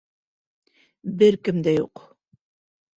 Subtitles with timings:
[1.21, 2.05] Бер кем дә юҡ.